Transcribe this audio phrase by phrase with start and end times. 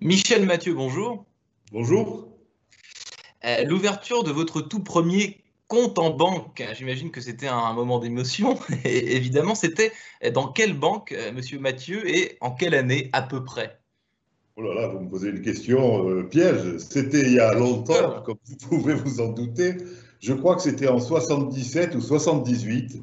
[0.00, 1.24] Michel Mathieu, bonjour.
[1.72, 2.28] Bonjour.
[3.44, 8.56] Euh, l'ouverture de votre tout premier compte en banque, j'imagine que c'était un moment d'émotion.
[8.84, 9.90] Et évidemment, c'était
[10.32, 13.80] dans quelle banque, euh, monsieur Mathieu, et en quelle année à peu près?
[14.56, 16.78] Oh là là, vous me posez une question euh, piège.
[16.78, 19.78] C'était il y a longtemps, comme vous pouvez vous en douter.
[20.20, 23.02] Je crois que c'était en 77 ou 78.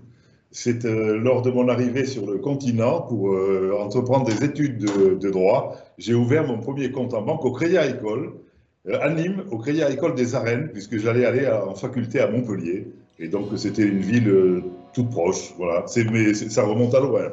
[0.51, 3.35] C'est lors de mon arrivée sur le continent pour
[3.77, 5.75] entreprendre des études de, droit.
[5.97, 8.33] J'ai ouvert mon premier compte en banque au Crédit Agricole
[8.87, 12.87] euh, à Nîmes, au Crédit Agricole des Arènes, puisque j'allais aller en faculté à Montpellier.
[13.19, 14.61] Et donc, c'était une ville euh,
[14.93, 15.53] toute proche.
[15.57, 15.85] Voilà.
[15.87, 17.31] Ça remonte à loin.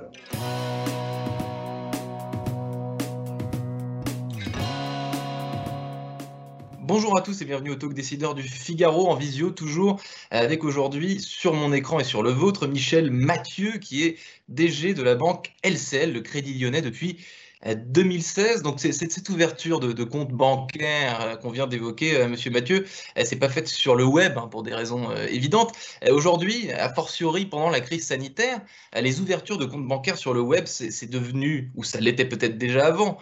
[6.94, 9.98] Bonjour à tous et bienvenue au Talk Décideur du Figaro en visio, toujours
[10.30, 14.18] avec aujourd'hui sur mon écran et sur le vôtre Michel Mathieu, qui est
[14.50, 17.16] DG de la banque LCL, le Crédit Lyonnais, depuis
[17.64, 18.62] 2016.
[18.62, 23.26] Donc c'est cette ouverture de, compte bancaire euh, qu'on vient d'évoquer, euh, Monsieur Mathieu, elle
[23.26, 25.72] s'est pas faite sur le web hein, pour des raisons euh, évidentes.
[26.10, 28.60] Aujourd'hui, a fortiori pendant la crise sanitaire,
[29.00, 32.86] les ouvertures de comptes bancaires sur le web, c'est devenu, ou ça l'était peut-être déjà
[32.86, 33.18] avant,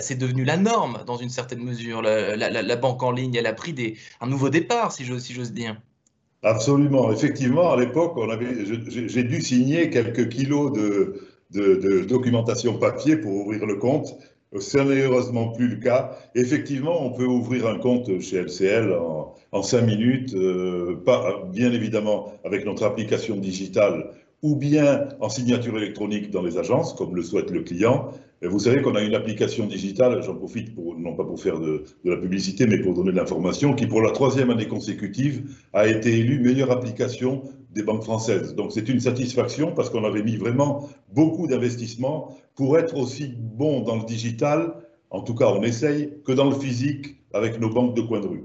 [0.00, 2.02] c'est devenu la norme dans une certaine mesure.
[2.02, 3.74] La, banque en ligne, elle a pris
[4.20, 5.76] un nouveau départ, si j'ose dire.
[6.42, 7.12] Absolument.
[7.12, 8.18] Effectivement, à l'époque,
[8.88, 14.16] j'ai dû signer quelques kilos de, de, documentation papier pour ouvrir le compte.
[14.58, 16.16] Ce n'est heureusement plus le cas.
[16.34, 20.96] Effectivement, on peut ouvrir un compte chez LCL en, en cinq minutes, euh,
[21.50, 24.10] bien évidemment avec notre application digitale
[24.42, 28.10] ou bien en signature électronique dans les agences, comme le souhaite le client.
[28.42, 32.16] Vous savez qu'on a une application digitale, j'en profite non pas pour faire de, la
[32.16, 36.40] publicité, mais pour donner de l'information, qui pour la troisième année consécutive a été élue
[36.40, 37.42] meilleure application
[37.72, 38.54] des banques françaises.
[38.54, 43.80] Donc c'est une satisfaction parce qu'on avait mis vraiment beaucoup d'investissements pour être aussi bon
[43.80, 44.74] dans le digital,
[45.10, 48.28] en tout cas on essaye, que dans le physique avec nos banques de coin de
[48.28, 48.44] rue.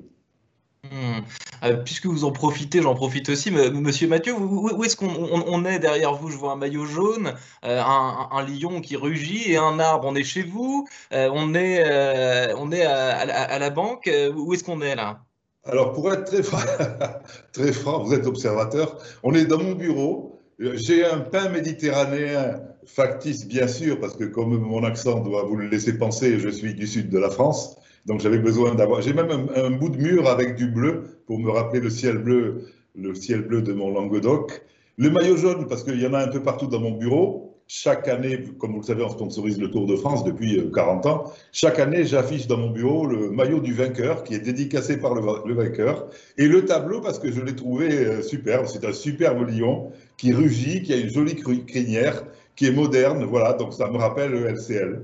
[0.83, 1.19] Hmm.
[1.63, 3.51] Euh, puisque vous en profitez, j'en profite aussi.
[3.51, 6.29] Monsieur Mathieu, où, est-ce qu'on est derrière vous?
[6.29, 7.33] Je vois un maillot jaune,
[7.65, 10.07] euh, un, lion qui rugit et un arbre.
[10.07, 14.81] On est chez vous euh, On est, on est à, la banque Où est-ce qu'on
[14.81, 15.25] est là?
[15.69, 16.59] Alors, pour être très franc,
[17.51, 20.39] très franc, vous êtes observateur, on est dans mon bureau.
[20.59, 25.67] J'ai un pain méditerranéen factice, bien sûr, parce que comme mon accent doit vous le
[25.67, 27.77] laisser penser, je suis du sud de la France.
[28.05, 29.01] Donc, j'avais besoin d'avoir.
[29.01, 32.65] J'ai même un, bout de mur avec du bleu pour me rappeler le ciel bleu,
[32.95, 34.61] le ciel bleu de mon Languedoc.
[34.97, 37.46] Le maillot jaune, parce qu'il y en a un peu partout dans mon bureau.
[37.69, 41.09] Chaque année, comme vous le savez, on sponsorise le Tour de France depuis 40 euh,
[41.09, 41.33] ans.
[41.51, 45.53] Chaque année, j'affiche dans mon bureau le maillot du vainqueur qui est dédicacé par le,
[45.53, 46.07] vainqueur
[46.37, 48.67] et le tableau parce que je l'ai trouvé euh, superbe.
[48.67, 52.23] C'est un superbe lion qui rugit, qui a une jolie crinière,
[52.55, 53.25] qui est moderne.
[53.25, 55.01] Voilà, donc ça me rappelle le LCL.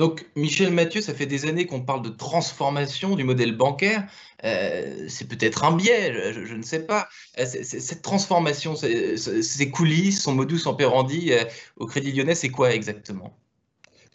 [0.00, 4.06] Donc, Michel Mathieu, ça fait des années qu'on parle de transformation du modèle bancaire.
[4.44, 7.06] Euh, c'est peut-être un biais, je, ne sais pas.
[7.38, 11.44] Euh, cette transformation, ces coulisses, son modus operandi euh,
[11.76, 13.36] au Crédit Lyonnais, c'est quoi exactement?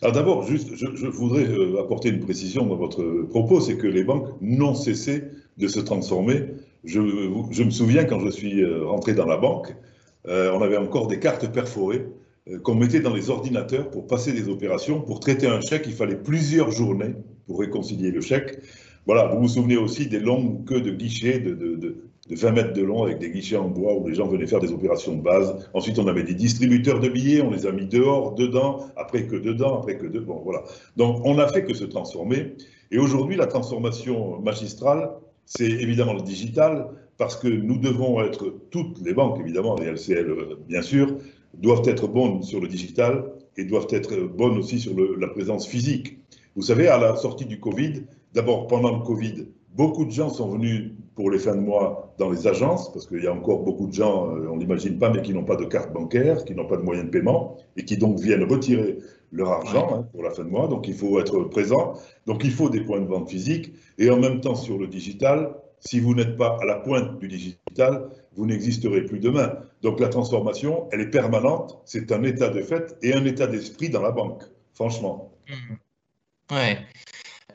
[0.02, 1.46] D'abord, juste, je, voudrais
[1.80, 5.26] apporter une précision dans votre propos, c'est que les banques n'ont cessé
[5.58, 6.46] de se transformer.
[6.84, 9.76] Je, me souviens quand je suis rentré dans la banque,
[10.28, 12.08] on avait encore des cartes perforées
[12.64, 15.02] qu'on mettait dans les ordinateurs pour passer des opérations.
[15.02, 17.16] Pour traiter un chèque, il fallait plusieurs journées
[17.48, 18.60] pour réconcilier le chèque.
[19.06, 21.96] Voilà, vous vous souvenez aussi des longues queues de guichets de, de, de,
[22.30, 24.72] 20 mètres de long avec des guichets en bois où les gens venaient faire des
[24.72, 25.70] opérations de base.
[25.74, 29.36] Ensuite, on avait des distributeurs de billets, on les a mis dehors, dedans, après que
[29.36, 30.36] dedans, après que dedans.
[30.36, 30.64] Bon, voilà.
[30.98, 32.56] Donc, on n'a fait que se transformer.
[32.92, 35.12] Et aujourd'hui, la transformation magistrale,
[35.46, 40.30] c'est évidemment le digital, parce que nous devons être, toutes les banques évidemment, les LCL
[40.30, 41.18] euh, bien sûr,
[41.60, 43.26] doivent être bonnes sur le digital
[43.58, 46.20] et doivent être bonnes aussi sur la présence physique.
[46.56, 50.50] Vous savez, à la sortie du Covid, d'abord pendant le Covid, beaucoup de gens sont
[50.50, 53.88] venus pour les fins de mois dans les agences, parce qu'il y a encore beaucoup
[53.88, 56.68] de gens, euh, on n'imagine pas, mais qui n'ont pas de carte bancaire, qui n'ont
[56.68, 58.98] pas de moyens de paiement, et qui donc viennent retirer
[59.32, 60.68] leur argent hein, pour la fin de mois.
[60.68, 61.94] Donc il faut être présent.
[62.26, 63.74] Donc il faut des points de vente physiques.
[63.98, 67.28] Et en même temps, sur le digital, si vous n'êtes pas à la pointe du
[67.28, 69.54] digital, vous n'existerez plus demain.
[69.86, 73.88] Donc la transformation, elle est permanente, c'est un état de fait et un état d'esprit
[73.88, 74.42] dans la banque,
[74.74, 75.32] franchement.
[75.48, 76.56] Mmh.
[76.56, 76.80] Ouais.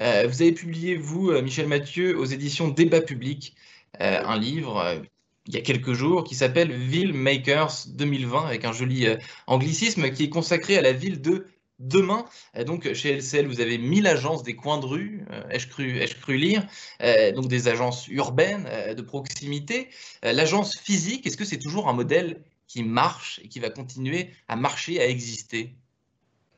[0.01, 3.57] Euh, vous avez publié, vous, euh, Michel Mathieu, aux éditions Débat Public,
[4.01, 5.03] euh, un livre
[5.49, 9.09] il y a quelques jours qui s'appelle Ville Makers 2020, avec un joli
[9.49, 11.47] anglicisme qui est consacré à la ville de
[11.81, 12.25] demain.
[12.67, 16.07] donc, chez LCL, vous avez 1000 agences des coins de rue, euh, ai-je cru, ai
[16.07, 16.67] cru, lire,
[17.03, 19.89] euh, donc des agences urbaines euh, de proximité.
[20.23, 24.57] L'agence physique, est-ce que c'est toujours un modèle qui marche et qui va continuer à
[24.57, 25.75] marcher, à exister?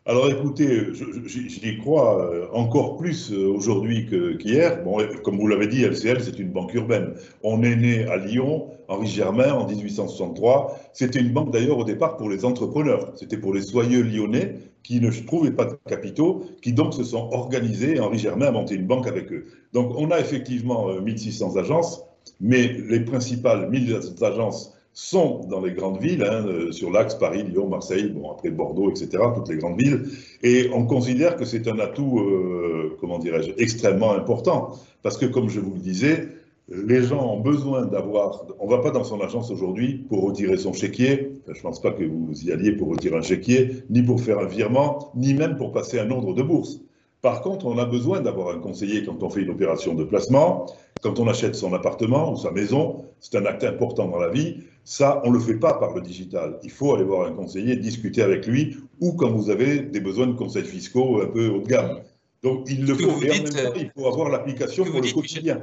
[0.04, 0.88] Alors écoutez,
[1.26, 4.08] j'y crois euh, encore plus euh, aujourd'hui
[4.40, 4.82] qu'hier.
[4.82, 7.14] bon, comme vous l'avez dit, LCL, c'est une banque urbaine.
[7.44, 10.76] On est né à Lyon, Henri Germain, en 1863.
[10.92, 13.12] C'était une banque d'ailleurs au départ pour les entrepreneurs.
[13.14, 17.29] C'était pour les soyeux lyonnais qui ne trouvaient pas de capitaux, qui donc se sont
[17.32, 18.00] organisés.
[18.00, 19.46] Henri Germain a monté une banque avec eux.
[19.73, 22.05] Donc on a effectivement 1600 euh, agences,
[22.40, 27.44] mais les principales 1600 agences sont dans les grandes villes, hein, euh, sur l'axe Paris,
[27.44, 30.02] Lyon, Marseille, bon, après Bordeaux, etc., toutes les grandes villes.
[30.43, 34.73] Et on considère que c'est un atout, euh, comment dirais-je, extrêmement important.
[35.02, 36.28] Parce que, comme je vous le disais,
[36.69, 38.44] les gens ont besoin d'avoir.
[38.61, 41.32] On ne va pas dans son agence aujourd'hui pour retirer son chéquier.
[41.47, 44.38] je ne pense pas que vous y alliez pour retirer un chéquier, ni pour faire
[44.38, 46.81] un virement, ni même pour passer un ordre de bourse.
[47.20, 50.67] Par contre, on a besoin d'avoir un conseiller quand on fait une opération de placement,
[51.03, 53.05] quand on achète son appartement ou sa maison.
[53.20, 54.59] C'est un acte important dans la vie.
[54.85, 56.59] Ça, on ne le fait pas par le digital.
[56.64, 60.26] Il faut aller voir un conseiller, discuter avec lui, ou quand vous avez des besoins
[60.26, 62.00] de conseils fiscaux un peu haut de gamme.
[62.43, 63.23] Donc, il le faut.
[63.23, 65.62] Et en même temps, il faut avoir l'application pour le quotidien.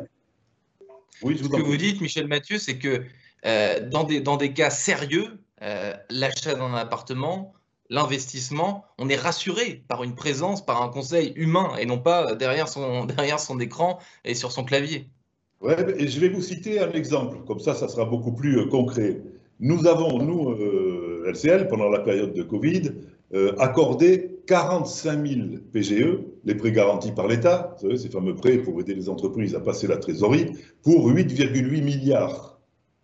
[1.22, 3.04] Oui, ce que vous dites, Michel Mathieu, c'est que
[3.46, 7.54] euh, dans, des, dans des cas sérieux, euh, l'achat d'un appartement,
[7.90, 12.68] l'investissement, on est rassuré par une présence, par un conseil humain et non pas derrière
[12.68, 15.08] son, derrière son écran et sur son clavier.
[15.62, 18.66] Ouais, et je vais vous citer un exemple, comme ça, ça sera beaucoup plus euh,
[18.66, 19.22] concret.
[19.60, 20.56] Nous avons, nous,
[21.26, 22.94] LCL, pendant la période de Covid,
[23.58, 25.42] accordé 45 000
[25.72, 29.86] PGE, les prêts garantis par l'État, ces fameux prêts pour aider les entreprises à passer
[29.86, 30.48] la trésorerie,
[30.82, 32.60] pour 8,8 milliards.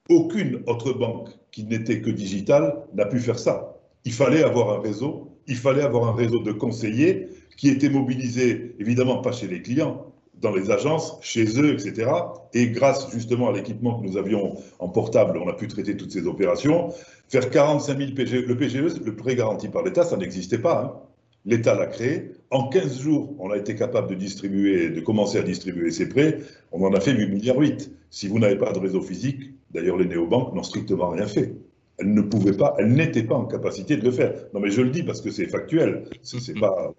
[0.10, 3.78] Aucune autre banque qui n'était que digitale n'a pu faire ça.
[4.06, 7.28] Il fallait avoir un réseau, il fallait avoir un réseau de conseillers
[7.58, 10.12] qui étaient mobilisés, évidemment pas chez les clients,
[10.42, 12.10] dans les agences, chez eux, etc.
[12.56, 16.12] Et grâce justement à l'équipement que nous avions en portable, on a pu traiter toutes
[16.12, 16.90] ces opérations.
[17.30, 20.84] Faire 45 000 PGE, le PGE, le prêt garanti par l'État, ça n'existait pas.
[20.84, 21.06] Hein.
[21.46, 22.32] L'État l'a créé.
[22.50, 26.40] En 15 jours, on a été capable de distribuer, de commencer à distribuer ces prêts.
[26.72, 27.92] On en a fait 8 milliards 8.
[28.10, 31.54] Si vous n'avez pas de réseau physique, d'ailleurs les néobanques n'ont strictement rien fait.
[31.98, 34.34] Elles ne pouvaient pas, elles n'étaient pas en capacité de le faire.
[34.54, 36.06] Non mais je le dis parce que c'est factuel.
[36.22, 36.94] C'est pas,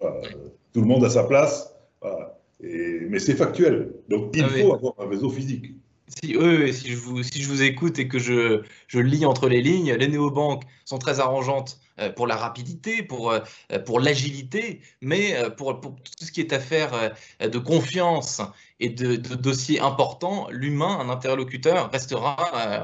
[0.73, 1.75] tout le monde a sa place.
[2.01, 3.93] Voilà mais c'est factuel.
[4.09, 5.73] Donc il ah faut avoir un réseau physique.
[6.07, 6.37] Si,
[6.73, 9.93] si, je vous, si je vous écoute et que je, je lis entre les lignes,
[9.93, 13.39] les néobanques sont très arrangeantes euh, pour la rapidité, pour, euh,
[13.85, 17.11] pour l'agilité, mais euh, pour, pour, tout ce qui est affaire
[17.41, 18.41] de confiance
[18.79, 22.35] et de, dossiers importants, l'humain, un interlocuteur, restera,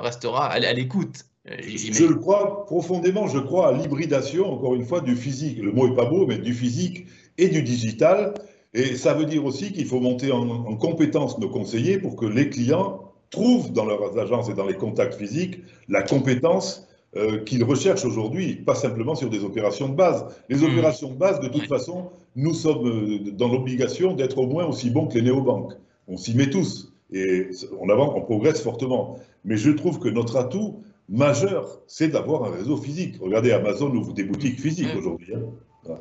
[0.02, 1.26] restera à, l'écoute.
[1.46, 5.60] Je le crois profondément, je crois à l'hybridation, encore une fois, du physique.
[5.60, 7.06] Le mot est pas beau, mais du physique
[7.38, 8.34] et du digital.
[8.74, 12.26] Et ça veut dire aussi qu'il faut monter en, en compétence nos conseillers pour que
[12.26, 15.60] les clients trouvent dans leurs agences et dans les contacts physiques
[15.90, 20.26] la compétence euh, qu'ils recherchent aujourd'hui, pas simplement sur des opérations de base.
[20.50, 20.72] Les mmh.
[20.72, 24.90] opérations de base, de toute façon, nous sommes euh, dans l'obligation d'être au moins aussi
[24.92, 25.74] bons que les néobanques.
[26.08, 27.50] On s'y met tous et
[27.80, 29.18] on, avance, on progresse fortement.
[29.46, 33.16] Mais je trouve que notre atout majeur, c'est d'avoir un réseau physique.
[33.20, 35.34] Regardez, Amazon ouvre des boutiques physiques aujourd'hui.
[35.36, 35.96] Hein.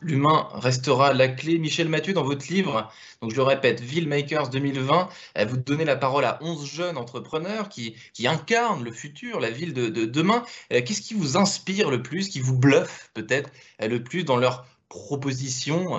[0.00, 1.58] L'humain restera la clé.
[1.58, 2.90] Michel Mathieu, dans votre livre,
[3.20, 5.08] donc je le répète, Makers 2020,
[5.38, 9.72] euh, vous donnez la parole à 11 jeunes entrepreneurs qui, incarnent le futur, la ville
[9.72, 10.44] de, demain.
[10.72, 13.50] Euh, qu'est-ce qui vous inspire le plus, qui vous bluffe peut-être
[13.82, 15.98] euh, le plus dans leurs propositions,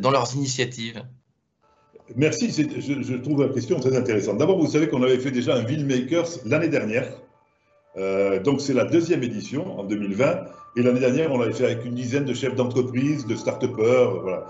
[0.00, 1.02] dans leurs initiatives?
[2.14, 4.38] Merci, je, trouve la question très intéressante.
[4.38, 7.12] D'abord, vous savez qu'on avait fait déjà un Makers l'année dernière.
[7.96, 10.44] Donc c'est la deuxième édition en 2020.
[10.76, 14.20] Et l'année dernière, on l'avait fait avec une dizaine de chefs d'entreprise, de start-upers.
[14.22, 14.46] Voilà.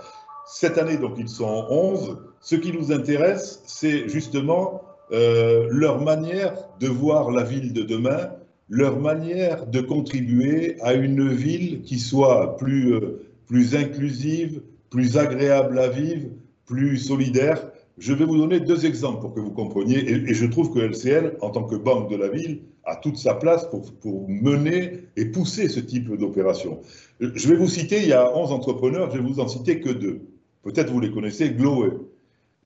[0.47, 2.19] Cette année, donc, ils sont 11.
[2.41, 4.83] Ce qui nous intéresse, c'est justement
[5.13, 8.31] euh, leur manière de voir la ville de demain,
[8.69, 15.89] leur manière de contribuer à une ville qui soit euh, plus inclusive, plus agréable à
[15.89, 16.29] vivre,
[16.67, 17.70] plus solidaire.
[18.01, 21.37] Je vais vous donner deux exemples pour que vous compreniez, et, je trouve que LCL,
[21.43, 25.27] en tant que banque de la ville, a toute sa place pour, pour mener et
[25.27, 26.81] pousser ce type d'opération.
[27.21, 29.91] Je vais vous citer, il y a 11 entrepreneurs, je vais vous en citer que
[29.91, 30.23] deux.
[30.63, 31.91] Peut-être vous les connaissez, Gloway.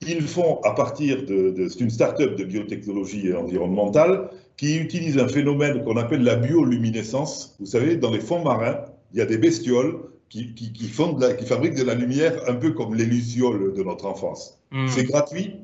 [0.07, 5.83] Ils font à partir de, c'est une start-up de biotechnologie environnementale qui utilise un phénomène
[5.83, 7.57] qu'on appelle la bioluminescence.
[7.59, 8.77] Vous savez, dans les fonds marins,
[9.11, 12.33] il y a des bestioles qui, qui, font de la, qui fabriquent de la lumière
[12.47, 14.59] un peu comme les lucioles de notre enfance.
[14.71, 14.87] Hmm.
[14.87, 15.55] C'est gratuit,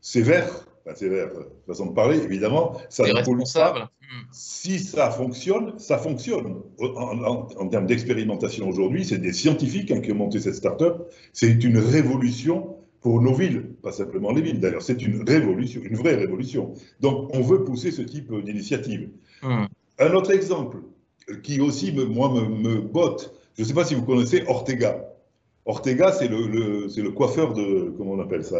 [0.00, 1.30] c'est vert, c'est vert,
[1.66, 2.76] façon de parler, évidemment.
[2.88, 3.88] Ça responsable.
[4.32, 6.56] Si ça fonctionne, ça fonctionne.
[6.80, 11.08] En, termes d'expérimentation aujourd'hui, c'est des scientifiques hein, qui ont monté cette start-up.
[11.32, 14.82] C'est une révolution pour nos villes, pas simplement les villes d'ailleurs.
[14.82, 16.74] C'est une révolution, une vraie révolution.
[17.00, 19.10] Donc on veut pousser ce type d'initiative.
[19.42, 19.66] Hmm.
[19.98, 20.78] Un autre exemple
[21.42, 25.06] qui aussi, me, moi, me, me botte, je ne sais pas si vous connaissez Ortega.
[25.66, 28.56] Ortega, c'est le, coiffeur de, comment on appelle ça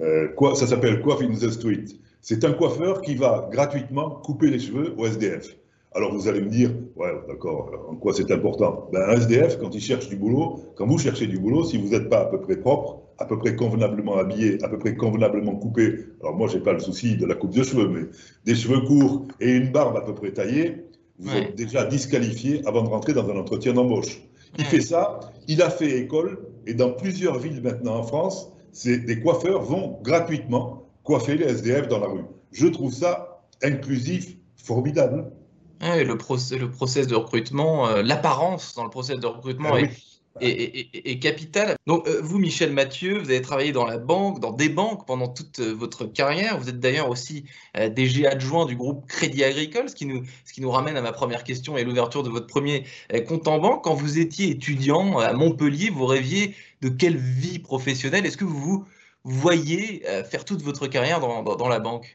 [0.00, 1.84] euh, quoi, Ça s'appelle Coiffe in the Street.
[2.20, 5.56] C'est un coiffeur qui va gratuitement couper les cheveux au SDF.
[5.96, 8.88] Alors vous allez me dire, ouais, d'accord, en quoi c'est important?
[8.92, 11.90] Ben, Un SDF, quand il cherche du boulot, quand vous cherchez du boulot, si vous
[11.90, 15.54] n'êtes pas à peu près propre, à peu près convenablement habillé, à peu près convenablement
[15.54, 18.06] coupé, alors moi, j'ai pas le souci de la coupe de cheveux, mais
[18.44, 20.84] des cheveux courts et une barbe à peu près taillée,
[21.18, 24.20] vous êtes déjà disqualifié avant de rentrer dans un entretien d'embauche.
[24.58, 28.50] Il fait ça, il a fait école, et dans plusieurs villes maintenant en France,
[28.84, 32.24] des coiffeurs vont gratuitement coiffer les SDF dans la rue.
[32.52, 35.30] Je trouve ça inclusif, formidable
[35.80, 39.90] le, process, le process de recrutement, euh, l'apparence dans le process de recrutement ah est,
[41.20, 41.76] capital.
[41.86, 45.28] Donc, euh, vous, Michel Mathieu, vous avez travaillé dans la banque, dans des banques pendant
[45.28, 46.58] toute euh, votre carrière.
[46.58, 50.60] Vous êtes d'ailleurs aussi DG adjoint du groupe Crédit Agricole, ce qui, nous, ce qui
[50.60, 52.84] nous ramène à ma première question et l'ouverture de votre premier
[53.26, 53.84] compte en banque.
[53.84, 58.26] Quand vous étiez étudiant à Montpellier, vous rêviez de quelle vie professionnelle?
[58.26, 58.86] Est-ce que vous vous
[59.24, 62.14] voyez faire toute votre carrière dans la banque?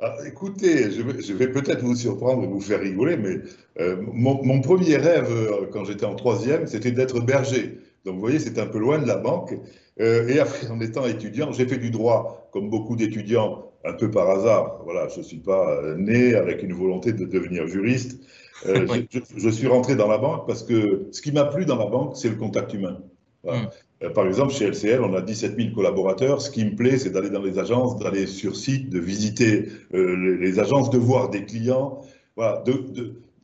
[0.00, 3.38] Ah, écoutez, je vais, peut-être vous surprendre et vous faire rigoler, mais
[3.80, 7.80] euh, mon, premier rêve euh, quand j'étais en troisième, c'était d'être berger.
[8.04, 9.58] Donc vous voyez, c'est un peu loin de la banque.
[10.00, 14.08] Euh, et après, en étant étudiant, j'ai fait du droit, comme beaucoup d'étudiants, un peu
[14.08, 14.82] par hasard.
[14.84, 18.20] Voilà, je ne suis pas né avec une volonté de devenir juriste.
[18.64, 21.86] je, je, suis rentré dans la banque parce que ce qui m'a plu dans la
[21.86, 23.00] banque, c'est le contact humain.
[23.44, 23.50] Hmm.
[23.50, 23.66] Euh,
[24.14, 26.40] par exemple, chez LCL, on a 17 000 collaborateurs.
[26.40, 30.36] Ce qui me plaît, c'est d'aller dans les agences, d'aller sur site, de visiter euh,
[30.40, 32.00] les, agences, de voir des clients.
[32.36, 32.62] Voilà,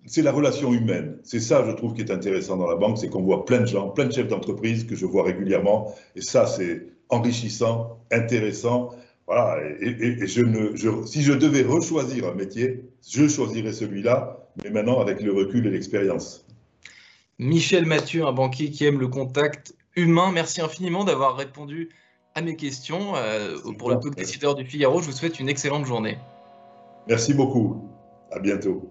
[0.06, 1.18] c'est la relation humaine.
[1.24, 3.66] C'est ça, je trouve, qui est intéressant dans la banque, c'est qu'on voit plein de
[3.66, 5.92] gens, plein de chefs d'entreprise que je vois régulièrement.
[6.14, 8.90] Et ça, c'est enrichissant, intéressant.
[9.26, 15.32] Voilà, et, si je devais rechoisir un métier, je choisirais celui-là, mais maintenant avec le
[15.32, 16.46] recul et l'expérience.
[17.40, 20.32] Michel Mathieu, un banquier qui aime le contact humain.
[20.32, 21.90] Merci infiniment d'avoir répondu
[22.34, 23.16] à mes questions.
[23.16, 26.18] Euh, pour le talk décideur du Figaro, je vous souhaite une excellente journée.
[27.06, 27.88] Merci beaucoup.
[28.32, 28.88] À bientôt.